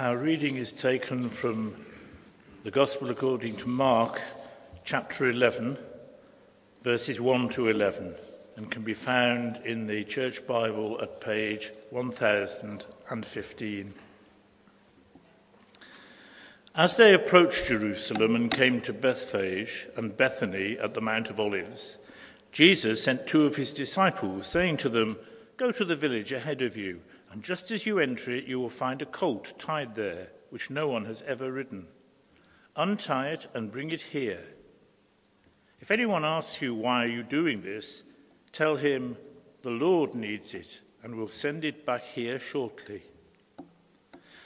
Our 0.00 0.16
reading 0.16 0.56
is 0.56 0.72
taken 0.72 1.28
from 1.28 1.76
the 2.64 2.70
Gospel 2.70 3.10
according 3.10 3.56
to 3.56 3.68
Mark, 3.68 4.18
chapter 4.82 5.28
11, 5.28 5.76
verses 6.80 7.20
1 7.20 7.50
to 7.50 7.68
11, 7.68 8.14
and 8.56 8.70
can 8.70 8.80
be 8.80 8.94
found 8.94 9.58
in 9.58 9.88
the 9.88 10.04
Church 10.04 10.46
Bible 10.46 10.98
at 11.02 11.20
page 11.20 11.70
1015. 11.90 13.94
As 16.74 16.96
they 16.96 17.12
approached 17.12 17.66
Jerusalem 17.66 18.34
and 18.34 18.50
came 18.50 18.80
to 18.80 18.94
Bethphage 18.94 19.86
and 19.98 20.16
Bethany 20.16 20.78
at 20.78 20.94
the 20.94 21.02
Mount 21.02 21.28
of 21.28 21.38
Olives, 21.38 21.98
Jesus 22.52 23.04
sent 23.04 23.26
two 23.26 23.44
of 23.44 23.56
his 23.56 23.74
disciples, 23.74 24.46
saying 24.46 24.78
to 24.78 24.88
them, 24.88 25.18
Go 25.58 25.70
to 25.70 25.84
the 25.84 25.94
village 25.94 26.32
ahead 26.32 26.62
of 26.62 26.74
you, 26.74 27.02
and 27.30 27.44
just 27.44 27.70
as 27.70 27.86
you 27.86 27.98
enter 27.98 28.32
it, 28.32 28.44
you 28.44 28.58
will 28.58 28.70
find 28.70 29.00
a 29.00 29.06
colt 29.06 29.54
tied 29.58 29.94
there, 29.94 30.28
which 30.50 30.68
no 30.68 30.88
one 30.88 31.04
has 31.04 31.22
ever 31.26 31.52
ridden. 31.52 31.86
Untie 32.76 33.28
it 33.28 33.46
and 33.54 33.70
bring 33.70 33.90
it 33.90 34.02
here. 34.02 34.48
If 35.80 35.90
anyone 35.90 36.24
asks 36.24 36.60
you, 36.60 36.74
Why 36.74 37.04
are 37.04 37.08
you 37.08 37.22
doing 37.22 37.62
this? 37.62 38.02
tell 38.52 38.76
him, 38.76 39.16
The 39.62 39.70
Lord 39.70 40.14
needs 40.14 40.54
it, 40.54 40.80
and 41.02 41.14
will 41.14 41.28
send 41.28 41.64
it 41.64 41.86
back 41.86 42.04
here 42.04 42.38
shortly. 42.38 43.02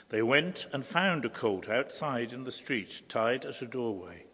They 0.09 0.21
went 0.21 0.67
and 0.71 0.85
found 0.85 1.25
a 1.25 1.29
colt 1.29 1.67
outside 1.67 2.31
in 2.31 2.43
the 2.43 2.51
street, 2.51 3.01
tied 3.09 3.45
at 3.45 3.61
a 3.61 3.65
doorway. 3.65 4.25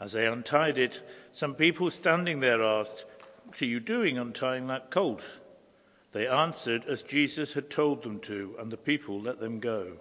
As 0.00 0.12
they 0.12 0.26
untied 0.26 0.78
it, 0.78 1.02
some 1.32 1.54
people 1.54 1.90
standing 1.90 2.38
there 2.38 2.62
asked, 2.62 3.04
What 3.44 3.60
are 3.60 3.66
you 3.66 3.80
doing 3.80 4.16
untying 4.16 4.68
that 4.68 4.92
colt? 4.92 5.26
They 6.12 6.26
answered 6.26 6.84
as 6.88 7.02
Jesus 7.02 7.52
had 7.52 7.70
told 7.70 8.02
them 8.02 8.18
to, 8.20 8.56
and 8.58 8.70
the 8.70 8.76
people 8.76 9.20
let 9.20 9.40
them 9.40 9.60
go. 9.60 9.98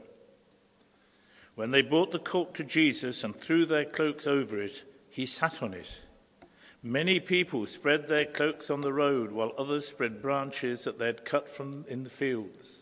When 1.55 1.71
they 1.71 1.81
brought 1.81 2.11
the 2.11 2.19
colt 2.19 2.53
to 2.55 2.63
Jesus 2.63 3.23
and 3.23 3.35
threw 3.35 3.65
their 3.65 3.85
cloaks 3.85 4.27
over 4.27 4.61
it, 4.61 4.83
he 5.09 5.25
sat 5.25 5.61
on 5.61 5.73
it. 5.73 5.97
Many 6.83 7.19
people 7.19 7.65
spread 7.65 8.07
their 8.07 8.25
cloaks 8.25 8.69
on 8.69 8.81
the 8.81 8.93
road, 8.93 9.31
while 9.31 9.51
others 9.57 9.87
spread 9.87 10.21
branches 10.21 10.83
that 10.83 10.99
they 10.99 11.07
had 11.07 11.25
cut 11.25 11.49
from 11.49 11.83
in 11.87 12.03
the 12.03 12.09
fields. 12.09 12.81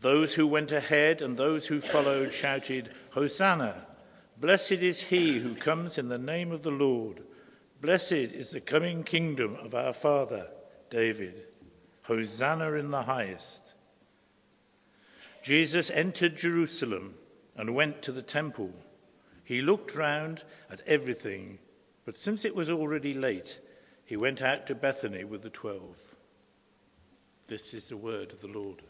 Those 0.00 0.34
who 0.34 0.46
went 0.46 0.70
ahead 0.70 1.20
and 1.20 1.36
those 1.36 1.66
who 1.66 1.80
followed 1.80 2.32
shouted, 2.32 2.94
Hosanna! 3.10 3.86
Blessed 4.40 4.72
is 4.72 5.00
he 5.00 5.40
who 5.40 5.56
comes 5.56 5.98
in 5.98 6.08
the 6.08 6.18
name 6.18 6.52
of 6.52 6.62
the 6.62 6.70
Lord. 6.70 7.24
Blessed 7.80 8.12
is 8.12 8.50
the 8.50 8.60
coming 8.60 9.02
kingdom 9.02 9.56
of 9.56 9.74
our 9.74 9.92
father, 9.92 10.46
David. 10.88 11.42
Hosanna 12.08 12.72
in 12.72 12.90
the 12.90 13.02
highest. 13.02 13.74
Jesus 15.42 15.90
entered 15.90 16.38
Jerusalem 16.38 17.16
and 17.54 17.74
went 17.74 18.00
to 18.00 18.12
the 18.12 18.22
temple. 18.22 18.72
He 19.44 19.60
looked 19.60 19.94
round 19.94 20.42
at 20.70 20.80
everything, 20.86 21.58
but 22.06 22.16
since 22.16 22.46
it 22.46 22.54
was 22.54 22.70
already 22.70 23.12
late, 23.12 23.60
he 24.06 24.16
went 24.16 24.40
out 24.40 24.66
to 24.68 24.74
Bethany 24.74 25.22
with 25.22 25.42
the 25.42 25.50
twelve. 25.50 25.98
This 27.46 27.74
is 27.74 27.90
the 27.90 27.98
word 27.98 28.32
of 28.32 28.40
the 28.40 28.48
Lord. 28.48 28.82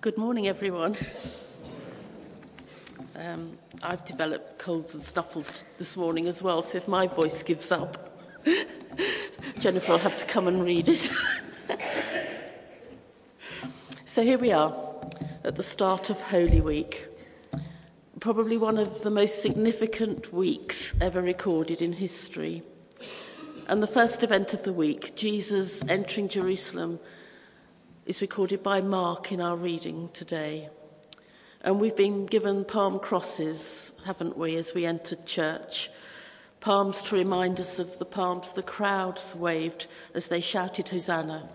Good 0.00 0.16
morning, 0.16 0.46
everyone. 0.46 0.96
Um, 3.20 3.58
I've 3.82 4.04
developed 4.04 4.60
colds 4.60 4.94
and 4.94 5.02
snuffles 5.02 5.64
this 5.76 5.96
morning 5.96 6.28
as 6.28 6.40
well, 6.40 6.62
so 6.62 6.78
if 6.78 6.86
my 6.86 7.08
voice 7.08 7.42
gives 7.42 7.72
up, 7.72 8.16
Jennifer 9.58 9.90
will 9.90 9.98
have 9.98 10.14
to 10.14 10.26
come 10.26 10.46
and 10.46 10.64
read 10.64 10.88
it. 10.88 11.10
so 14.04 14.22
here 14.22 14.38
we 14.38 14.52
are 14.52 14.72
at 15.42 15.56
the 15.56 15.64
start 15.64 16.10
of 16.10 16.20
Holy 16.20 16.60
Week, 16.60 17.08
probably 18.20 18.56
one 18.56 18.78
of 18.78 19.02
the 19.02 19.10
most 19.10 19.42
significant 19.42 20.32
weeks 20.32 20.94
ever 21.00 21.20
recorded 21.20 21.82
in 21.82 21.94
history. 21.94 22.62
And 23.66 23.82
the 23.82 23.88
first 23.88 24.22
event 24.22 24.54
of 24.54 24.62
the 24.62 24.72
week, 24.72 25.16
Jesus 25.16 25.82
entering 25.88 26.28
Jerusalem 26.28 27.00
is 28.06 28.20
recorded 28.20 28.62
by 28.62 28.80
Mark 28.80 29.32
in 29.32 29.40
our 29.40 29.56
reading 29.56 30.08
today. 30.10 30.68
And 31.62 31.80
we've 31.80 31.96
been 31.96 32.26
given 32.26 32.64
palm 32.64 32.98
crosses, 33.00 33.92
haven't 34.06 34.36
we, 34.36 34.56
as 34.56 34.74
we 34.74 34.86
entered 34.86 35.26
church? 35.26 35.90
Palms 36.60 37.02
to 37.02 37.16
remind 37.16 37.58
us 37.58 37.78
of 37.78 37.98
the 37.98 38.04
palms 38.04 38.52
the 38.52 38.62
crowds 38.62 39.34
waved 39.34 39.86
as 40.14 40.28
they 40.28 40.40
shouted 40.40 40.88
Hosanna, 40.88 41.48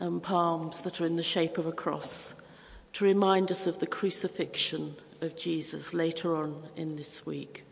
and 0.00 0.22
palms 0.22 0.80
that 0.82 1.00
are 1.00 1.06
in 1.06 1.16
the 1.16 1.22
shape 1.22 1.58
of 1.58 1.66
a 1.66 1.72
cross 1.72 2.34
to 2.94 3.04
remind 3.04 3.50
us 3.50 3.66
of 3.66 3.78
the 3.78 3.86
crucifixion 3.86 4.96
of 5.20 5.36
Jesus 5.36 5.94
later 5.94 6.36
on 6.36 6.68
in 6.76 6.96
this 6.96 7.24
week. 7.26 7.64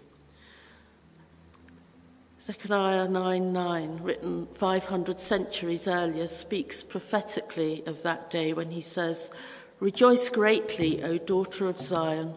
Zechariah 2.41 3.09
9 3.09 3.53
9, 3.53 3.99
written 4.03 4.47
500 4.47 5.19
centuries 5.19 5.89
earlier, 5.89 6.29
speaks 6.29 6.85
prophetically 6.85 7.83
of 7.87 8.03
that 8.03 8.31
day 8.31 8.53
when 8.53 8.71
he 8.71 8.81
says, 8.81 9.33
Rejoice 9.79 10.31
greatly, 10.31 11.03
O 11.03 11.19
daughter 11.19 11.67
of 11.67 11.79
Zion. 11.81 12.33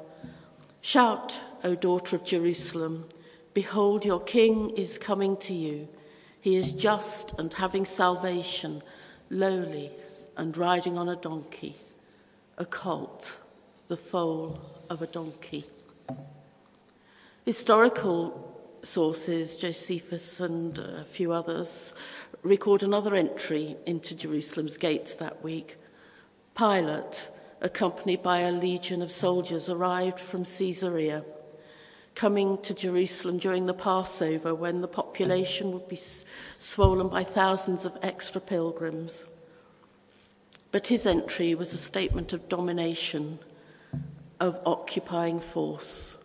Shout, 0.82 1.40
O 1.64 1.74
daughter 1.74 2.18
of 2.18 2.26
Jerusalem. 2.26 3.06
Behold, 3.54 4.04
your 4.04 4.20
king 4.20 4.72
is 4.72 4.98
coming 4.98 5.38
to 5.38 5.54
you. 5.54 5.88
He 6.42 6.58
is 6.58 6.74
just 6.74 7.40
and 7.40 7.54
having 7.54 7.86
salvation, 7.86 8.84
lowly 9.30 9.92
and 10.36 10.56
riding 10.58 10.98
on 10.98 11.08
a 11.08 11.16
donkey, 11.16 11.78
a 12.58 12.66
colt, 12.66 13.38
the 13.88 13.98
foal 13.98 14.60
of 14.90 15.02
a 15.02 15.08
donkey. 15.08 15.64
Historical 17.46 18.54
sources, 18.84 19.56
Josephus 19.56 20.42
and 20.42 20.78
a 20.78 21.06
few 21.06 21.32
others, 21.32 21.96
record 22.44 22.84
another 22.84 23.16
entry 23.16 23.78
into 23.86 24.14
Jerusalem's 24.14 24.78
gates 24.78 25.16
that 25.16 25.42
week. 25.42 25.78
Pilate, 26.60 27.30
accompanied 27.62 28.22
by 28.22 28.40
a 28.40 28.52
legion 28.52 29.02
of 29.02 29.14
soldiers, 29.14 29.70
arrived 29.70 30.20
from 30.20 30.44
Caesarea, 30.44 31.24
coming 32.16 32.58
to 32.64 32.74
Jerusalem 32.74 33.38
during 33.38 33.66
the 33.66 33.74
Passover 33.74 34.54
when 34.54 34.82
the 34.82 34.88
population 34.90 35.72
would 35.72 35.88
be 35.88 35.98
swollen 36.58 37.08
by 37.08 37.24
thousands 37.24 37.86
of 37.86 37.98
extra 38.02 38.42
pilgrims. 38.42 39.26
But 40.74 40.88
his 40.88 41.06
entry 41.06 41.56
was 41.56 41.74
a 41.74 41.78
statement 41.78 42.34
of 42.34 42.50
domination, 42.50 43.40
of 44.42 44.60
occupying 44.66 45.40
force. 45.40 46.18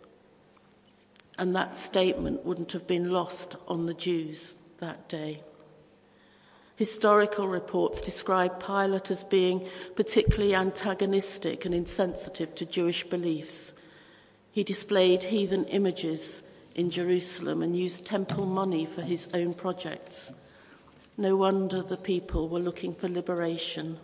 And 1.37 1.55
that 1.55 1.77
statement 1.77 2.43
wouldn't 2.43 2.73
have 2.73 2.87
been 2.87 3.09
lost 3.09 3.55
on 3.69 3.85
the 3.85 3.93
Jews 3.93 4.55
that 4.79 5.07
day. 5.07 5.43
Historical 6.75 7.47
reports 7.47 8.01
describe 8.01 8.59
Pilate 8.59 9.09
as 9.09 9.23
being 9.23 9.67
particularly 9.95 10.53
antagonistic 10.53 11.65
and 11.65 11.73
insensitive 11.73 12.53
to 12.55 12.65
Jewish 12.65 13.05
beliefs. 13.05 13.73
He 14.51 14.63
displayed 14.63 15.23
heathen 15.23 15.65
images 15.65 16.43
in 16.75 16.89
Jerusalem 16.89 17.61
and 17.61 17.77
used 17.77 18.05
temple 18.05 18.45
money 18.45 18.85
for 18.85 19.01
his 19.01 19.29
own 19.33 19.53
projects. 19.53 20.33
No 21.17 21.37
wonder 21.37 21.81
the 21.81 21.95
people 21.95 22.49
were 22.49 22.59
looking 22.59 22.93
for 22.93 23.07
liberation. 23.07 23.97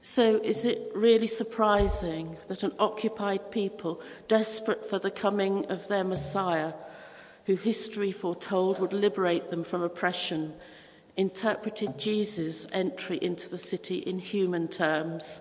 So, 0.00 0.40
is 0.42 0.64
it 0.64 0.90
really 0.94 1.26
surprising 1.28 2.36
that 2.48 2.64
an 2.64 2.72
occupied 2.78 3.50
people, 3.52 4.00
desperate 4.26 4.88
for 4.88 4.98
the 4.98 5.10
coming 5.10 5.66
of 5.66 5.86
their 5.86 6.04
Messiah, 6.04 6.74
who 7.46 7.54
history 7.54 8.10
foretold 8.10 8.80
would 8.80 8.92
liberate 8.92 9.48
them 9.48 9.62
from 9.62 9.82
oppression, 9.82 10.54
interpreted 11.16 11.98
Jesus' 11.98 12.66
entry 12.72 13.18
into 13.20 13.48
the 13.48 13.58
city 13.58 13.98
in 13.98 14.18
human 14.18 14.68
terms? 14.68 15.40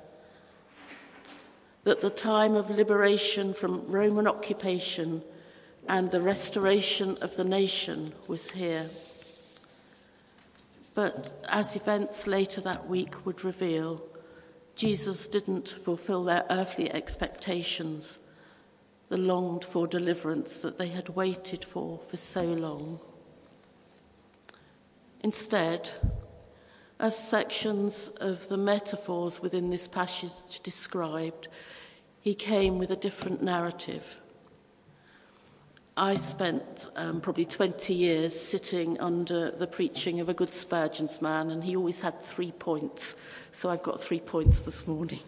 That 1.83 2.01
the 2.01 2.09
time 2.09 2.55
of 2.55 2.69
liberation 2.69 3.53
from 3.53 3.85
Roman 3.87 4.27
occupation 4.27 5.21
and 5.87 6.09
the 6.09 6.21
restoration 6.21 7.17
of 7.21 7.35
the 7.35 7.43
nation 7.43 8.13
was 8.27 8.51
here. 8.51 8.89
But 10.95 11.33
as 11.49 11.75
events 11.75 12.25
later 12.25 12.61
that 12.61 12.87
week 12.87 13.25
would 13.25 13.43
reveal, 13.43 14.01
Jesus 14.75 15.27
didn't 15.27 15.69
fulfill 15.69 16.23
their 16.23 16.45
earthly 16.49 16.91
expectations, 16.91 18.17
the 19.09 19.17
longed 19.17 19.63
for 19.63 19.87
deliverance 19.87 20.61
that 20.61 20.77
they 20.77 20.87
had 20.87 21.09
waited 21.09 21.63
for 21.63 21.99
for 21.99 22.17
so 22.17 22.43
long. 22.43 22.99
Instead, 25.21 25.89
as 26.99 27.17
sections 27.17 28.07
of 28.19 28.47
the 28.47 28.57
metaphors 28.57 29.41
within 29.41 29.69
this 29.69 29.87
passage 29.87 30.59
described, 30.61 31.47
he 32.19 32.33
came 32.33 32.77
with 32.77 32.91
a 32.91 32.95
different 32.95 33.43
narrative. 33.43 34.21
I 35.97 36.15
spent 36.15 36.89
um, 36.97 37.21
probably 37.21 37.45
20 37.45 37.93
years 37.93 38.37
sitting 38.37 38.99
under 38.99 39.51
the 39.51 39.67
preaching 39.67 40.19
of 40.19 40.27
a 40.27 40.33
good 40.33 40.53
Spurgeon's 40.53 41.21
man, 41.21 41.51
and 41.51 41.63
he 41.63 41.75
always 41.75 42.01
had 42.01 42.19
three 42.21 42.51
points. 42.51 43.15
So 43.53 43.69
I've 43.69 43.83
got 43.83 44.01
three 44.01 44.19
points 44.19 44.61
this 44.63 44.87
morning. 44.87 45.21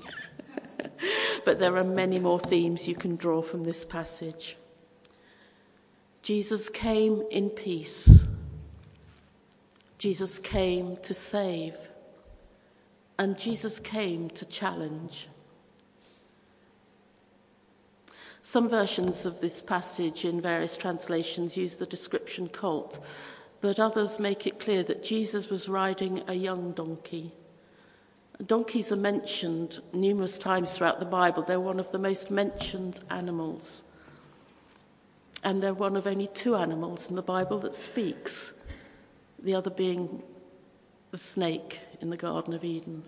but 1.46 1.60
there 1.60 1.78
are 1.78 1.86
many 1.86 2.20
more 2.20 2.40
themes 2.40 2.88
you 2.88 2.96
can 2.96 3.16
draw 3.16 3.42
from 3.42 3.64
this 3.64 3.86
passage. 3.86 4.58
Jesus 6.22 6.68
came 6.68 7.24
in 7.32 7.50
peace. 7.50 8.27
Jesus 9.98 10.40
came 10.40 10.98
to 10.98 11.14
save. 11.14 11.76
And 13.20 13.38
Jesus 13.38 13.80
came 13.80 14.30
to 14.32 14.46
challenge. 14.46 15.28
Some 18.44 18.70
versions 18.70 19.26
of 19.26 19.42
this 19.42 19.62
passage 19.62 20.24
in 20.24 20.40
various 20.40 20.78
translations 20.78 21.58
use 21.58 21.78
the 21.78 21.86
description 21.86 22.48
colt, 22.48 23.04
but 23.60 23.80
others 23.80 24.20
make 24.20 24.48
it 24.48 24.60
clear 24.60 24.84
that 24.84 25.04
Jesus 25.04 25.50
was 25.50 25.68
riding 25.68 26.24
a 26.28 26.34
young 26.34 26.72
donkey. 26.72 27.34
Donkeys 28.46 28.92
are 28.92 28.96
mentioned 28.96 29.82
numerous 29.94 30.38
times 30.38 30.74
throughout 30.74 31.00
the 31.00 31.06
Bible. 31.06 31.42
They're 31.42 31.60
one 31.60 31.80
of 31.80 31.92
the 31.92 31.98
most 31.98 32.30
mentioned 32.30 33.04
animals. 33.10 33.84
And 35.44 35.62
they're 35.62 35.74
one 35.74 35.96
of 35.96 36.06
only 36.06 36.28
two 36.28 36.56
animals 36.56 37.10
in 37.10 37.16
the 37.16 37.22
Bible 37.22 37.60
that 37.60 37.74
speaks, 37.74 38.54
the 39.40 39.56
other 39.56 39.70
being 39.70 40.24
the 41.12 41.18
snake 41.18 41.80
in 42.02 42.10
the 42.10 42.18
Garden 42.18 42.54
of 42.54 42.64
Eden. 42.64 43.04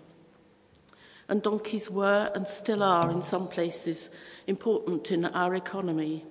And 1.28 1.42
donkeys 1.42 1.90
were 1.90 2.30
and 2.34 2.46
still 2.46 2.82
are 2.82 3.10
in 3.10 3.22
some 3.22 3.46
places 3.46 4.10
important 4.46 5.12
in 5.12 5.24
our 5.26 5.54
economy. 5.54 6.24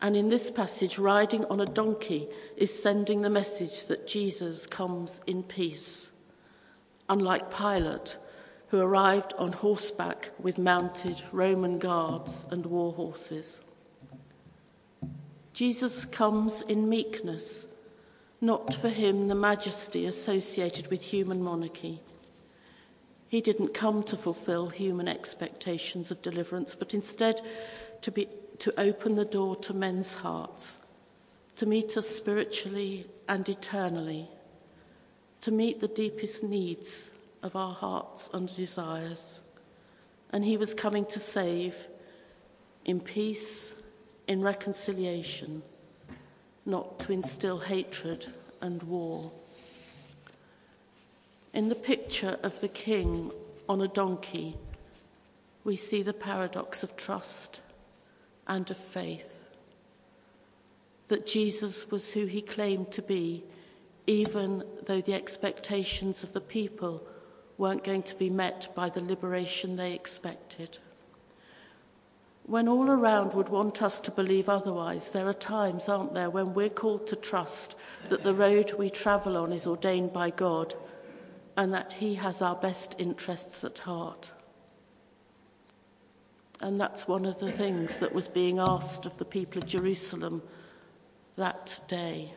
And 0.00 0.16
in 0.16 0.28
this 0.28 0.50
passage, 0.50 0.98
riding 0.98 1.44
on 1.46 1.60
a 1.60 1.66
donkey 1.66 2.28
is 2.56 2.82
sending 2.82 3.22
the 3.22 3.30
message 3.30 3.86
that 3.86 4.06
Jesus 4.06 4.66
comes 4.66 5.20
in 5.26 5.42
peace, 5.42 6.10
unlike 7.08 7.56
Pilate, 7.56 8.16
who 8.68 8.80
arrived 8.80 9.32
on 9.38 9.52
horseback 9.52 10.30
with 10.38 10.58
mounted 10.58 11.22
Roman 11.32 11.78
guards 11.78 12.44
and 12.50 12.66
war 12.66 12.92
horses. 12.92 13.60
Jesus 15.54 16.04
comes 16.04 16.60
in 16.60 16.88
meekness, 16.88 17.66
not 18.40 18.74
for 18.74 18.88
him 18.88 19.28
the 19.28 19.34
majesty 19.34 20.06
associated 20.06 20.88
with 20.88 21.02
human 21.02 21.42
monarchy. 21.42 22.00
He 23.28 23.40
didn't 23.40 23.74
come 23.74 24.02
to 24.04 24.16
fulfill 24.16 24.68
human 24.68 25.08
expectations 25.08 26.10
of 26.10 26.22
deliverance, 26.22 26.74
but 26.74 26.94
instead 26.94 27.40
to, 28.02 28.10
be, 28.10 28.28
to 28.60 28.80
open 28.80 29.16
the 29.16 29.24
door 29.24 29.56
to 29.56 29.74
men's 29.74 30.14
hearts, 30.14 30.78
to 31.56 31.66
meet 31.66 31.96
us 31.96 32.08
spiritually 32.08 33.06
and 33.28 33.48
eternally, 33.48 34.28
to 35.42 35.50
meet 35.50 35.80
the 35.80 35.88
deepest 35.88 36.42
needs 36.42 37.10
of 37.42 37.54
our 37.54 37.74
hearts 37.74 38.30
and 38.32 38.54
desires. 38.56 39.40
And 40.30 40.44
he 40.44 40.56
was 40.56 40.74
coming 40.74 41.04
to 41.06 41.18
save 41.18 41.88
in 42.84 43.00
peace, 43.00 43.74
in 44.26 44.40
reconciliation, 44.40 45.62
not 46.68 47.00
to 47.00 47.12
instill 47.12 47.58
hatred 47.58 48.26
and 48.60 48.82
war. 48.82 49.32
In 51.54 51.70
the 51.70 51.74
picture 51.74 52.38
of 52.42 52.60
the 52.60 52.68
king 52.68 53.32
on 53.68 53.80
a 53.80 53.88
donkey, 53.88 54.54
we 55.64 55.76
see 55.76 56.02
the 56.02 56.12
paradox 56.12 56.82
of 56.82 56.96
trust 56.96 57.60
and 58.46 58.70
of 58.70 58.76
faith. 58.76 59.48
That 61.08 61.26
Jesus 61.26 61.90
was 61.90 62.12
who 62.12 62.26
he 62.26 62.42
claimed 62.42 62.92
to 62.92 63.02
be, 63.02 63.44
even 64.06 64.62
though 64.84 65.00
the 65.00 65.14
expectations 65.14 66.22
of 66.22 66.32
the 66.32 66.40
people 66.40 67.02
weren't 67.56 67.82
going 67.82 68.02
to 68.02 68.14
be 68.14 68.30
met 68.30 68.68
by 68.74 68.88
the 68.90 69.00
liberation 69.00 69.76
they 69.76 69.94
expected. 69.94 70.78
When 72.48 72.66
all 72.66 72.88
around 72.88 73.34
would 73.34 73.50
want 73.50 73.82
us 73.82 74.00
to 74.00 74.10
believe 74.10 74.48
otherwise, 74.48 75.12
there 75.12 75.28
are 75.28 75.34
times, 75.34 75.86
aren't 75.86 76.14
there, 76.14 76.30
when 76.30 76.54
we're 76.54 76.70
called 76.70 77.06
to 77.08 77.16
trust 77.16 77.74
that 78.08 78.22
the 78.22 78.32
road 78.32 78.72
we 78.78 78.88
travel 78.88 79.36
on 79.36 79.52
is 79.52 79.66
ordained 79.66 80.14
by 80.14 80.30
God 80.30 80.74
and 81.58 81.74
that 81.74 81.92
He 81.92 82.14
has 82.14 82.40
our 82.40 82.56
best 82.56 82.94
interests 82.96 83.64
at 83.64 83.80
heart. 83.80 84.32
And 86.62 86.80
that's 86.80 87.06
one 87.06 87.26
of 87.26 87.38
the 87.38 87.52
things 87.52 87.98
that 87.98 88.14
was 88.14 88.28
being 88.28 88.58
asked 88.58 89.04
of 89.04 89.18
the 89.18 89.26
people 89.26 89.62
of 89.62 89.68
Jerusalem 89.68 90.40
that 91.36 91.82
day. 91.86 92.32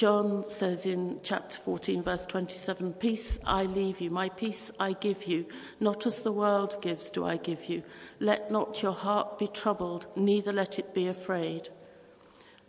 John 0.00 0.44
says 0.44 0.86
in 0.86 1.20
chapter 1.22 1.58
14, 1.58 2.02
verse 2.02 2.24
27 2.24 2.94
Peace 2.94 3.38
I 3.44 3.64
leave 3.64 4.00
you, 4.00 4.08
my 4.08 4.30
peace 4.30 4.72
I 4.80 4.94
give 4.94 5.26
you, 5.26 5.44
not 5.78 6.06
as 6.06 6.22
the 6.22 6.32
world 6.32 6.80
gives 6.80 7.10
do 7.10 7.26
I 7.26 7.36
give 7.36 7.66
you. 7.66 7.82
Let 8.18 8.50
not 8.50 8.82
your 8.82 8.94
heart 8.94 9.38
be 9.38 9.46
troubled, 9.46 10.06
neither 10.16 10.54
let 10.54 10.78
it 10.78 10.94
be 10.94 11.06
afraid. 11.06 11.68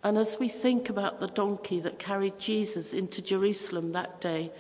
And 0.03 0.17
as 0.17 0.39
we 0.41 0.49
think 0.49 0.89
about 0.89 1.21
the 1.21 1.29
donkey 1.29 1.79
that 1.79 1.99
carried 1.99 2.37
Jesus 2.37 2.93
into 2.93 3.21
Jerusalem 3.21 3.93
that 3.93 4.19
day, 4.19 4.51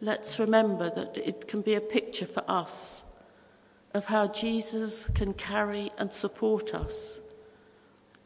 let's 0.00 0.40
remember 0.40 0.90
that 0.90 1.16
it 1.16 1.46
can 1.46 1.60
be 1.60 1.74
a 1.74 1.80
picture 1.80 2.26
for 2.26 2.42
us 2.48 3.04
of 3.94 4.06
how 4.06 4.26
Jesus 4.26 5.06
can 5.14 5.34
carry 5.34 5.92
and 5.98 6.12
support 6.12 6.74
us. 6.74 7.20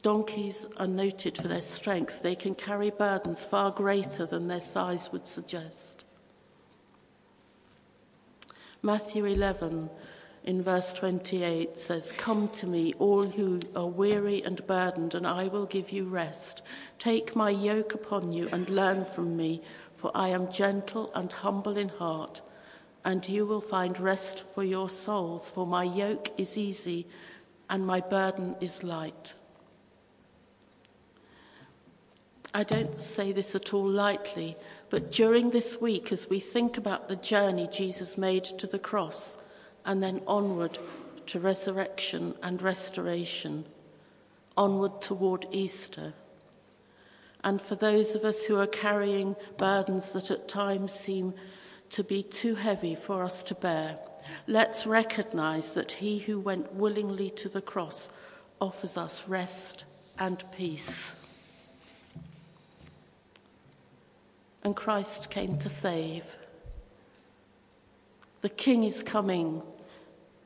Donkeys 0.03 0.67
are 0.79 0.89
noted 0.89 1.37
for 1.37 1.47
their 1.47 1.63
strength. 1.63 2.23
They 2.23 2.35
can 2.35 2.57
carry 2.57 2.91
burdens 2.91 3.47
far 3.47 3.71
greater 3.71 4.27
than 4.27 4.49
their 4.49 4.61
size 4.61 5.13
would 5.13 5.29
suggest. 5.29 6.05
Matthew 8.83 9.25
11 9.25 9.89
in 10.43 10.61
verse 10.61 10.93
28 10.93 11.79
says, 11.79 12.11
Come 12.11 12.49
to 12.49 12.67
me, 12.67 12.93
all 12.99 13.23
who 13.23 13.61
are 13.77 13.87
weary 13.87 14.43
and 14.43 14.67
burdened, 14.67 15.15
and 15.15 15.25
I 15.25 15.47
will 15.47 15.67
give 15.67 15.91
you 15.91 16.05
rest. 16.05 16.63
Take 16.99 17.37
my 17.37 17.51
yoke 17.51 17.95
upon 17.95 18.33
you 18.33 18.49
and 18.51 18.69
learn 18.69 19.05
from 19.05 19.37
me, 19.37 19.63
for 19.93 20.11
I 20.17 20.29
am 20.29 20.51
gentle 20.51 21.13
and 21.15 21.33
humble 21.33 21.77
in 21.77 21.91
heart, 21.91 22.41
and 23.05 23.29
you 23.29 23.47
will 23.47 23.61
find 23.61 24.01
rest 24.01 24.43
for 24.43 24.65
your 24.65 24.89
souls, 24.89 25.49
for 25.49 25.65
my 25.65 25.85
yoke 25.85 26.33
is 26.37 26.59
easy 26.59 27.07
and 27.71 27.87
my 27.87 28.01
burden 28.01 28.57
is 28.61 28.83
light. 28.83 29.35
I 32.55 32.65
don't 32.65 33.01
say 33.01 33.33
this 33.33 33.55
at 33.55 33.73
all 33.73 33.89
lightly, 33.89 34.57
but 34.91 35.11
during 35.11 35.51
this 35.51 35.81
week, 35.81 36.13
as 36.13 36.29
we 36.29 36.39
think 36.39 36.77
about 36.77 37.09
the 37.09 37.17
journey 37.17 37.67
Jesus 37.67 38.19
made 38.19 38.45
to 38.45 38.67
the 38.67 38.79
cross, 38.79 39.39
and 39.87 40.03
then 40.03 40.21
onward 40.27 40.79
to 41.27 41.41
resurrection 41.41 42.35
and 42.43 42.61
restoration, 42.61 43.65
onward 44.55 45.01
toward 45.01 45.47
Easter. 45.51 46.13
And 47.43 47.61
for 47.61 47.75
those 47.75 48.15
of 48.15 48.23
us 48.23 48.45
who 48.45 48.61
are 48.61 48.67
carrying 48.67 49.35
burdens 49.57 50.13
that 50.13 50.31
at 50.31 50.47
times 50.47 50.93
seem 50.93 51.33
to 51.91 52.05
be 52.05 52.23
too 52.23 52.55
heavy 52.55 52.95
for 52.95 53.25
us 53.25 53.43
to 53.45 53.55
bear, 53.55 53.99
let's 54.47 54.87
recognize 54.87 55.73
that 55.73 55.93
he 55.93 56.19
who 56.19 56.39
went 56.39 56.75
willingly 56.75 57.31
to 57.31 57.49
the 57.49 57.63
cross 57.63 58.11
offers 58.61 58.99
us 58.99 59.27
rest 59.27 59.85
and 60.19 60.45
peace. 60.53 61.15
And 64.65 64.77
Christ 64.77 65.31
came 65.31 65.57
to 65.59 65.69
save. 65.69 66.37
The 68.43 68.49
King 68.49 68.85
is 68.85 69.03
coming 69.03 69.63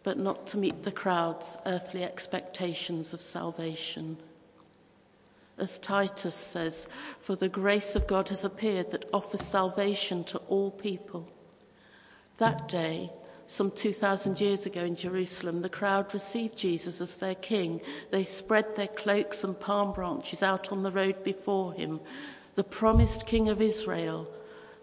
but 0.07 0.17
not 0.17 0.47
to 0.47 0.57
meet 0.57 0.85
the 0.85 0.93
crowd's 0.93 1.59
earthly 1.67 2.05
expectations 2.05 3.13
of 3.13 3.21
salvation. 3.21 4.17
As 5.59 5.81
Titus 5.81 6.37
says, 6.37 6.89
for 7.19 7.35
the 7.35 7.49
grace 7.49 7.97
of 7.97 8.07
God 8.07 8.29
has 8.29 8.45
appeared 8.45 8.93
that 8.93 9.09
offers 9.13 9.41
salvation 9.41 10.23
to 10.25 10.39
all 10.47 10.71
people. 10.71 11.29
That 12.39 12.69
day, 12.69 13.11
some 13.49 13.73
2,000 13.73 14.41
years 14.41 14.65
ago 14.65 14.83
in 14.83 14.95
Jerusalem, 14.95 15.63
the 15.63 15.69
crowd 15.69 16.15
received 16.15 16.57
Jesus 16.57 17.01
as 17.01 17.17
their 17.17 17.35
king. 17.35 17.81
They 18.11 18.23
spread 18.23 18.77
their 18.77 18.87
cloaks 18.87 19.43
and 19.43 19.59
palm 19.59 19.93
branches 19.93 20.41
out 20.41 20.71
on 20.71 20.85
the 20.85 20.93
road 20.93 21.25
before 21.25 21.73
him. 21.73 21.99
The 22.57 22.65
promised 22.65 23.27
king 23.27 23.51
of 23.51 23.61
Israel, 23.61 24.27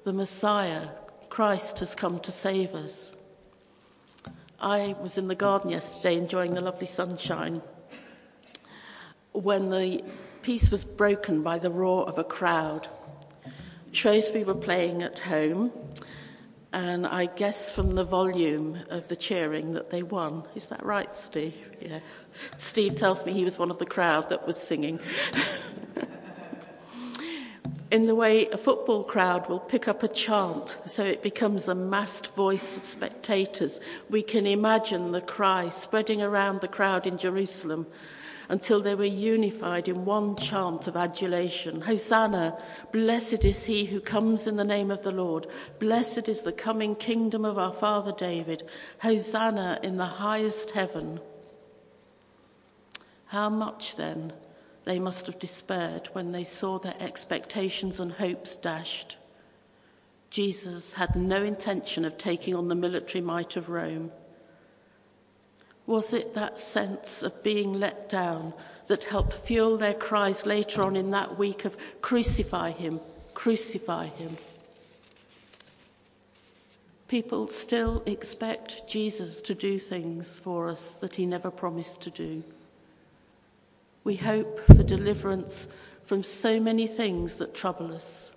the 0.04 0.14
Messiah, 0.14 0.90
Christ, 1.30 1.80
has 1.80 1.96
come 1.96 2.20
to 2.20 2.32
save 2.32 2.76
us. 2.76 3.14
I 4.60 4.96
was 5.02 5.18
in 5.18 5.28
the 5.28 5.34
garden 5.34 5.72
yesterday 5.72 6.16
enjoying 6.16 6.54
the 6.54 6.62
lovely 6.62 6.86
sunshine 6.86 7.64
when 9.32 9.72
the 9.72 10.04
peace 10.44 10.70
was 10.70 10.86
broken 10.86 11.42
by 11.42 11.58
the 11.58 11.72
roar 11.72 12.08
of 12.08 12.20
a 12.20 12.24
crowd. 12.24 12.88
Shrewsbury 13.92 14.44
were 14.44 14.54
playing 14.54 15.02
at 15.02 15.18
home, 15.18 15.72
And 16.72 17.08
I 17.08 17.26
guess 17.26 17.72
from 17.72 17.96
the 17.96 18.04
volume 18.04 18.80
of 18.90 19.08
the 19.08 19.16
cheering 19.16 19.74
that 19.74 19.90
they 19.90 20.04
won. 20.04 20.44
Is 20.54 20.68
that 20.68 20.86
right, 20.86 21.14
Steve? 21.16 21.56
Yeah. 21.82 22.00
Steve 22.58 22.96
tells 22.96 23.26
me 23.26 23.34
he 23.34 23.44
was 23.44 23.58
one 23.58 23.72
of 23.72 23.80
the 23.80 23.86
crowd 23.86 24.30
that 24.30 24.46
was 24.46 24.58
singing. 24.58 25.00
in 27.94 28.08
the 28.08 28.16
way 28.16 28.48
a 28.48 28.58
football 28.58 29.04
crowd 29.04 29.48
will 29.48 29.60
pick 29.60 29.88
up 29.88 30.02
a 30.02 30.08
chant 30.08 30.76
so 30.88 31.04
it 31.04 31.22
becomes 31.22 31.68
a 31.68 31.76
massed 31.76 32.34
voice 32.34 32.76
of 32.76 32.84
spectators, 32.84 33.80
we 34.10 34.24
can 34.24 34.48
imagine 34.48 35.12
the 35.12 35.22
cry 35.22 35.70
spreading 35.70 36.20
around 36.20 36.60
the 36.60 36.68
crowd 36.68 37.06
in 37.06 37.20
Jerusalem 37.20 37.86
until 38.50 38.82
they 38.82 38.96
were 38.96 39.04
unified 39.04 39.88
in 39.88 40.06
one 40.06 40.36
chant 40.36 40.88
of 40.88 40.96
adulation 40.96 41.82
Hosanna! 41.82 42.58
Blessed 42.92 43.46
is 43.46 43.66
he 43.66 43.86
who 43.86 44.00
comes 44.00 44.48
in 44.48 44.56
the 44.56 44.64
name 44.64 44.90
of 44.90 45.04
the 45.04 45.12
Lord. 45.12 45.46
Blessed 45.78 46.28
is 46.28 46.42
the 46.42 46.52
coming 46.52 46.96
kingdom 46.96 47.46
of 47.46 47.60
our 47.60 47.72
father 47.72 48.12
David. 48.12 48.64
Hosanna 49.04 49.80
in 49.84 49.98
the 49.98 50.06
highest 50.06 50.72
heaven. 50.72 51.20
How 53.28 53.50
much 53.50 53.98
then 53.98 54.34
they 54.84 55.00
must 55.00 55.28
have 55.28 55.40
despaired 55.40 56.08
when 56.14 56.32
they 56.32 56.44
saw 56.44 56.78
their 56.78 56.96
expectations 57.00 58.00
and 58.00 58.14
hopes 58.14 58.56
dashed. 58.56 59.18
Jesus 60.30 60.94
had 60.94 61.16
no 61.16 61.44
intention 61.44 62.06
of 62.06 62.18
taking 62.18 62.56
on 62.56 62.68
the 62.68 62.76
military 62.76 63.22
might 63.22 63.56
of 63.56 63.70
Rome. 63.70 64.12
Was 65.86 66.14
it 66.14 66.34
that 66.34 66.60
sense 66.60 67.24
of 67.24 67.44
being 67.44 67.74
let 67.74 68.10
down 68.10 68.54
that 68.88 69.06
helped 69.06 69.34
fuel 69.34 69.78
their 69.78 69.94
cries 69.94 70.46
later 70.46 70.82
on 70.82 70.96
in 70.96 71.12
that 71.12 71.38
week 71.38 71.66
of 71.66 71.78
crucify 72.02 72.72
him, 72.72 73.00
crucify 73.34 74.08
him? 74.08 74.38
People 77.08 77.48
still 77.48 78.02
expect 78.08 78.88
Jesus 78.88 79.40
to 79.42 79.54
do 79.54 79.78
things 79.78 80.40
for 80.40 80.68
us 80.68 81.00
that 81.00 81.14
he 81.14 81.28
never 81.28 81.52
promised 81.52 82.02
to 82.02 82.10
do. 82.10 82.44
We 84.04 84.16
hope 84.18 84.60
for 84.68 84.84
deliverance 84.84 85.68
from 86.04 86.24
so 86.24 86.60
many 86.60 86.88
things 86.88 87.38
that 87.38 87.56
trouble 87.56 87.94
us 87.94 88.34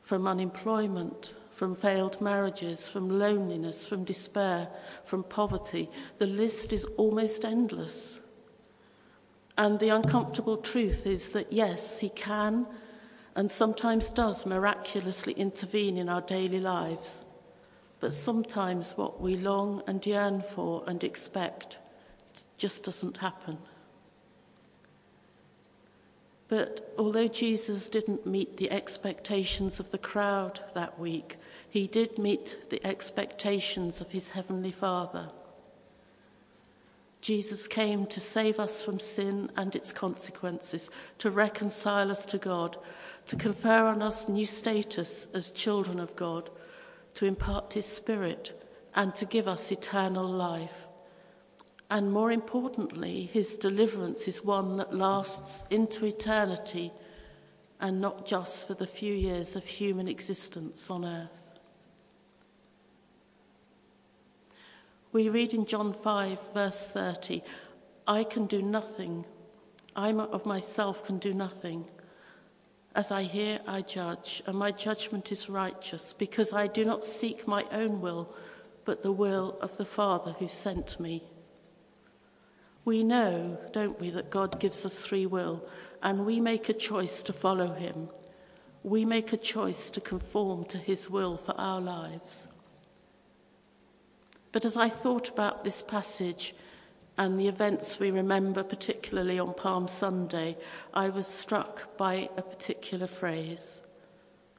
from 0.00 0.26
unemployment, 0.26 1.32
from 1.50 1.74
failed 1.74 2.20
marriages, 2.20 2.90
from 2.90 3.18
loneliness, 3.18 3.86
from 3.86 4.04
despair, 4.04 4.68
from 5.02 5.24
poverty. 5.24 5.88
The 6.18 6.26
list 6.26 6.74
is 6.74 6.84
almost 6.98 7.42
endless. 7.42 8.20
And 9.56 9.80
the 9.80 9.88
uncomfortable 9.88 10.58
truth 10.58 11.06
is 11.06 11.32
that, 11.32 11.50
yes, 11.52 12.00
He 12.00 12.10
can 12.10 12.66
and 13.34 13.50
sometimes 13.50 14.10
does 14.10 14.44
miraculously 14.44 15.32
intervene 15.32 15.96
in 15.96 16.10
our 16.10 16.20
daily 16.20 16.60
lives. 16.60 17.22
But 18.00 18.12
sometimes 18.12 18.92
what 18.96 19.22
we 19.22 19.36
long 19.36 19.82
and 19.86 20.04
yearn 20.04 20.42
for 20.42 20.84
and 20.86 21.02
expect 21.02 21.78
just 22.58 22.84
doesn't 22.84 23.16
happen. 23.16 23.56
But 26.48 26.94
although 26.98 27.28
Jesus 27.28 27.88
didn't 27.88 28.26
meet 28.26 28.56
the 28.56 28.70
expectations 28.70 29.80
of 29.80 29.90
the 29.90 29.98
crowd 29.98 30.60
that 30.74 30.98
week, 30.98 31.36
he 31.68 31.86
did 31.86 32.18
meet 32.18 32.70
the 32.70 32.84
expectations 32.86 34.00
of 34.00 34.10
his 34.10 34.30
heavenly 34.30 34.70
Father. 34.70 35.30
Jesus 37.20 37.66
came 37.66 38.04
to 38.06 38.20
save 38.20 38.60
us 38.60 38.82
from 38.82 39.00
sin 39.00 39.50
and 39.56 39.74
its 39.74 39.92
consequences, 39.92 40.90
to 41.16 41.30
reconcile 41.30 42.10
us 42.10 42.26
to 42.26 42.36
God, 42.36 42.76
to 43.26 43.36
confer 43.36 43.86
on 43.86 44.02
us 44.02 44.28
new 44.28 44.44
status 44.44 45.26
as 45.32 45.50
children 45.50 45.98
of 45.98 46.14
God, 46.16 46.50
to 47.14 47.24
impart 47.24 47.72
his 47.72 47.86
Spirit, 47.86 48.60
and 48.94 49.14
to 49.14 49.24
give 49.24 49.48
us 49.48 49.72
eternal 49.72 50.28
life. 50.28 50.86
And 51.94 52.12
more 52.12 52.32
importantly, 52.32 53.30
his 53.32 53.54
deliverance 53.54 54.26
is 54.26 54.44
one 54.44 54.78
that 54.78 54.92
lasts 54.92 55.62
into 55.70 56.04
eternity 56.04 56.90
and 57.80 58.00
not 58.00 58.26
just 58.26 58.66
for 58.66 58.74
the 58.74 58.84
few 58.84 59.14
years 59.14 59.54
of 59.54 59.64
human 59.64 60.08
existence 60.08 60.90
on 60.90 61.04
earth. 61.04 61.56
We 65.12 65.28
read 65.28 65.54
in 65.54 65.66
John 65.66 65.92
5, 65.92 66.52
verse 66.52 66.88
30, 66.88 67.44
I 68.08 68.24
can 68.24 68.46
do 68.46 68.60
nothing. 68.60 69.24
I 69.94 70.10
of 70.10 70.44
myself 70.44 71.06
can 71.06 71.18
do 71.18 71.32
nothing. 71.32 71.84
As 72.96 73.12
I 73.12 73.22
hear, 73.22 73.60
I 73.68 73.82
judge, 73.82 74.42
and 74.48 74.58
my 74.58 74.72
judgment 74.72 75.30
is 75.30 75.48
righteous, 75.48 76.12
because 76.12 76.52
I 76.52 76.66
do 76.66 76.84
not 76.84 77.06
seek 77.06 77.46
my 77.46 77.64
own 77.70 78.00
will, 78.00 78.34
but 78.84 79.04
the 79.04 79.12
will 79.12 79.56
of 79.60 79.76
the 79.76 79.84
Father 79.84 80.32
who 80.40 80.48
sent 80.48 80.98
me. 80.98 81.22
We 82.84 83.02
know, 83.02 83.58
don't 83.72 83.98
we, 83.98 84.10
that 84.10 84.30
God 84.30 84.60
gives 84.60 84.84
us 84.84 85.06
free 85.06 85.26
will, 85.26 85.64
and 86.02 86.26
we 86.26 86.40
make 86.40 86.68
a 86.68 86.74
choice 86.74 87.22
to 87.22 87.32
follow 87.32 87.72
Him. 87.72 88.08
We 88.82 89.04
make 89.04 89.32
a 89.32 89.38
choice 89.38 89.88
to 89.90 90.00
conform 90.00 90.64
to 90.66 90.78
His 90.78 91.08
will 91.08 91.36
for 91.36 91.58
our 91.58 91.80
lives. 91.80 92.46
But 94.52 94.64
as 94.64 94.76
I 94.76 94.88
thought 94.88 95.30
about 95.30 95.64
this 95.64 95.82
passage 95.82 96.54
and 97.16 97.40
the 97.40 97.48
events 97.48 97.98
we 97.98 98.10
remember, 98.10 98.62
particularly 98.62 99.38
on 99.38 99.54
Palm 99.54 99.88
Sunday, 99.88 100.56
I 100.92 101.08
was 101.08 101.26
struck 101.26 101.96
by 101.96 102.28
a 102.36 102.42
particular 102.42 103.06
phrase 103.06 103.80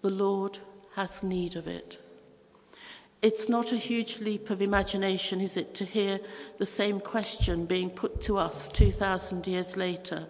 The 0.02 0.10
Lord 0.10 0.58
has 0.96 1.24
need 1.24 1.56
of 1.56 1.68
it. 1.68 2.00
It's 3.26 3.50
not 3.50 3.72
a 3.72 3.78
huge 3.78 4.20
leap 4.20 4.52
of 4.52 4.62
imagination, 4.62 5.42
is 5.42 5.58
it, 5.58 5.74
to 5.74 5.84
hear 5.84 6.20
the 6.60 6.66
same 6.68 7.00
question 7.00 7.66
being 7.66 7.90
put 7.90 8.22
to 8.22 8.38
us 8.38 8.70
2,000 8.70 9.48
years 9.48 9.76
later? 9.76 10.28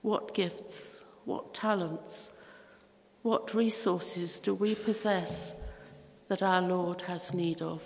What 0.00 0.32
gifts, 0.32 1.04
what 1.26 1.52
talents, 1.52 2.30
what 3.20 3.52
resources 3.52 4.40
do 4.40 4.54
we 4.54 4.74
possess 4.74 5.52
that 6.28 6.40
our 6.42 6.62
Lord 6.62 7.02
has 7.02 7.34
need 7.34 7.60
of 7.60 7.82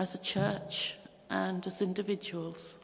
as 0.00 0.16
a 0.16 0.20
church 0.20 0.96
and 1.30 1.64
as 1.64 1.80
individuals? 1.80 2.74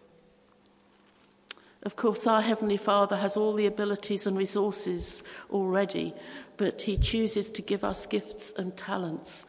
Of 1.83 1.97
course, 1.97 2.29
our 2.29 2.43
Heavenly 2.43 2.77
Father 2.77 3.17
has 3.17 3.37
all 3.37 3.55
the 3.55 3.67
abilities 3.67 4.25
and 4.25 4.39
resources 4.39 5.25
already, 5.51 6.15
but 6.57 6.83
He 6.83 6.97
chooses 6.97 7.51
to 7.51 7.61
give 7.61 7.83
us 7.83 8.07
gifts 8.07 8.53
and 8.53 8.77
talents 8.77 9.45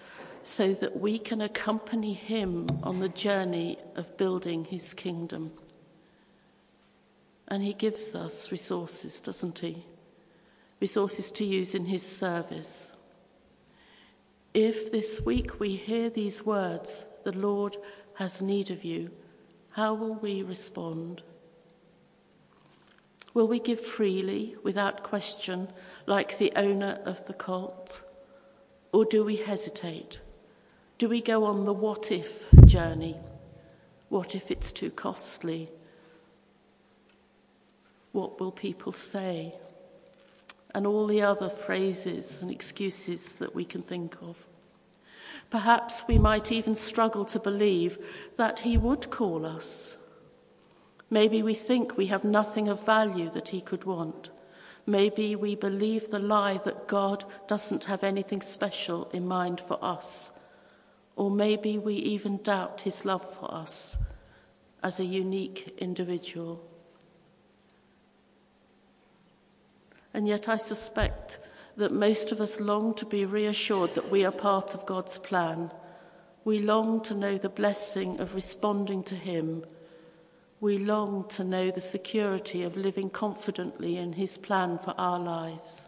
so 0.50 0.74
that 0.74 1.00
we 1.00 1.20
can 1.20 1.42
accompany 1.42 2.12
him 2.12 2.66
on 2.82 3.00
the 3.00 3.10
journey 3.10 3.78
of 3.96 4.18
building 4.18 4.66
his 4.66 4.96
kingdom. 4.96 5.52
And 7.48 7.62
he 7.62 7.74
gives 7.74 8.16
us 8.16 8.52
resources, 8.52 9.22
doesn't 9.22 9.60
he? 9.60 9.86
Resources 10.80 11.30
to 11.34 11.46
use 11.46 11.76
in 11.76 11.86
his 11.86 12.02
service. 12.02 12.96
If 14.56 14.92
this 14.92 15.22
week 15.24 15.60
we 15.60 15.76
hear 15.76 16.10
these 16.10 16.44
words, 16.44 17.06
the 17.24 17.38
Lord 17.38 17.78
has 18.16 18.42
need 18.42 18.72
of 18.72 18.84
you, 18.84 19.12
how 19.74 19.94
will 19.94 20.16
we 20.16 20.42
respond? 20.42 21.22
Will 23.36 23.48
we 23.48 23.60
give 23.60 23.80
freely, 23.80 24.56
without 24.64 25.04
question, 25.04 25.68
like 26.08 26.40
the 26.40 26.52
owner 26.56 27.00
of 27.06 27.28
the 27.28 27.36
colt? 27.36 28.02
Or 28.92 29.06
do 29.06 29.24
we 29.24 29.36
hesitate? 29.36 30.20
Do 31.00 31.08
we 31.08 31.22
go 31.22 31.46
on 31.46 31.64
the 31.64 31.72
what 31.72 32.12
if 32.12 32.46
journey? 32.66 33.16
What 34.10 34.36
if 34.36 34.52
it's 34.52 34.74
too 34.74 34.90
costly? 34.92 35.70
What 38.12 38.38
will 38.38 38.52
people 38.52 38.92
say? 38.92 39.56
And 40.76 40.86
all 40.86 41.08
the 41.08 41.22
other 41.22 41.48
phrases 41.48 42.42
and 42.42 42.52
excuses 42.52 43.36
that 43.36 43.56
we 43.56 43.64
can 43.64 43.82
think 43.82 44.18
of. 44.22 44.46
Perhaps 45.50 46.04
we 46.06 46.18
might 46.18 46.52
even 46.52 46.76
struggle 46.76 47.24
to 47.24 47.40
believe 47.40 47.98
that 48.36 48.60
He 48.60 48.76
would 48.76 49.10
call 49.10 49.46
us. 49.46 49.96
Maybe 51.10 51.42
we 51.42 51.54
think 51.54 51.96
we 51.96 52.08
have 52.08 52.26
nothing 52.26 52.68
of 52.68 52.86
value 52.86 53.30
that 53.30 53.48
He 53.48 53.62
could 53.62 53.86
want. 53.86 54.32
Maybe 54.86 55.34
we 55.34 55.56
believe 55.56 56.10
the 56.10 56.20
lie 56.20 56.60
that 56.66 56.90
God 56.90 57.24
doesn't 57.48 57.86
have 57.86 58.04
anything 58.04 58.42
special 58.42 59.10
in 59.14 59.26
mind 59.26 59.62
for 59.62 59.82
us 59.82 60.32
or 61.20 61.30
maybe 61.30 61.78
we 61.78 61.96
even 61.96 62.38
doubt 62.38 62.80
his 62.80 63.04
love 63.04 63.22
for 63.36 63.54
us 63.54 63.98
as 64.82 65.02
a 65.02 65.04
unique 65.04 65.76
individual. 65.78 66.66
And 70.14 70.30
yet, 70.30 70.48
I 70.48 70.56
suspect 70.56 71.40
that 71.76 71.92
most 71.92 72.32
of 72.32 72.40
us 72.40 72.62
long 72.62 72.94
to 72.94 73.06
be 73.06 73.26
reassured 73.26 73.96
that 73.96 74.10
we 74.10 74.24
are 74.24 74.32
part 74.32 74.74
of 74.74 74.86
God's 74.86 75.20
plan. 75.20 75.72
We 76.46 76.60
long 76.60 77.04
to 77.04 77.14
know 77.14 77.38
the 77.38 77.50
blessing 77.50 78.22
of 78.22 78.34
responding 78.34 79.04
to 79.04 79.16
Him. 79.16 79.66
We 80.62 80.78
long 80.78 81.28
to 81.32 81.44
know 81.44 81.70
the 81.70 81.82
security 81.82 82.64
of 82.64 82.78
living 82.78 83.10
confidently 83.10 83.98
in 83.98 84.14
His 84.14 84.38
plan 84.38 84.78
for 84.78 84.96
our 84.98 85.20
lives. 85.20 85.86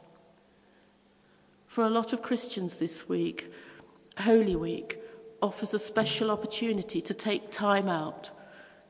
For 1.67 1.85
a 1.85 1.89
lot 1.89 2.11
of 2.11 2.21
Christians 2.21 2.79
this 2.79 3.07
week, 3.07 3.49
Holy 4.17 4.57
Week 4.57 4.97
offers 5.41 5.73
a 5.73 5.79
special 5.79 6.31
opportunity 6.31 7.01
to 7.01 7.13
take 7.13 7.51
time 7.51 7.89
out 7.89 8.29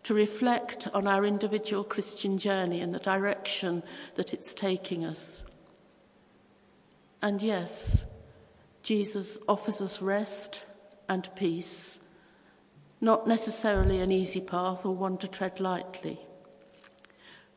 to 0.03 0.13
reflect 0.13 0.88
on 0.93 1.08
our 1.08 1.25
individual 1.25 1.84
Christian 1.84 2.38
journey 2.38 2.81
and 2.81 2.93
the 2.93 3.00
direction 3.00 3.84
that 4.15 4.34
it's 4.34 4.53
taking 4.53 5.05
us. 5.05 5.43
And 7.22 7.41
yes, 7.41 8.05
Jesus 8.81 9.38
offers 9.48 9.79
us 9.79 10.01
rest 10.01 10.63
and 11.08 11.29
peace, 11.36 12.00
not 13.00 13.27
necessarily 13.27 14.00
an 14.00 14.12
easy 14.12 14.41
path 14.41 14.86
or 14.86 14.96
one 14.96 15.17
to 15.17 15.27
tread 15.27 15.60
lightly. 15.60 16.20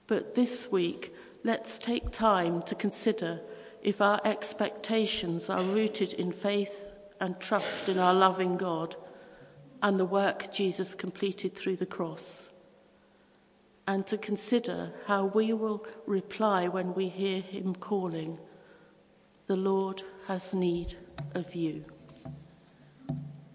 But 0.07 0.35
this 0.35 0.71
week, 0.71 1.15
let's 1.45 1.79
take 1.79 2.11
time 2.11 2.61
to 2.63 2.75
consider 2.75 3.41
if 3.83 4.03
our 4.03 4.21
expectations 4.25 5.49
are 5.49 5.63
rooted 5.63 6.13
in 6.13 6.31
faith 6.31 6.94
and 7.21 7.39
trust 7.41 7.89
in 7.89 7.99
our 7.99 8.15
loving 8.15 8.57
God 8.57 8.97
and 9.83 10.01
the 10.01 10.05
work 10.05 10.51
Jesus 10.51 10.95
completed 10.95 11.55
through 11.55 11.77
the 11.77 11.85
cross, 11.85 12.51
and 13.87 14.07
to 14.07 14.17
consider 14.17 14.93
how 15.07 15.27
we 15.27 15.53
will 15.53 15.87
reply 16.07 16.69
when 16.69 16.95
we 16.95 17.09
hear 17.09 17.43
him 17.43 17.75
calling, 17.75 18.39
The 19.47 19.57
Lord 19.57 20.03
has 20.27 20.55
need 20.55 20.95
of 21.35 21.55
you. 21.55 21.85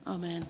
Amen. 0.06 0.46